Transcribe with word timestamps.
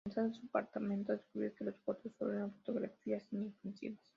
Al 0.03 0.11
regresar 0.15 0.31
a 0.31 0.33
su 0.33 0.47
apartamento, 0.47 1.11
descubrió 1.13 1.53
que 1.53 1.63
las 1.63 1.79
fotos 1.81 2.11
solo 2.17 2.33
eran 2.33 2.51
fotografías 2.55 3.21
inofensivas. 3.29 4.01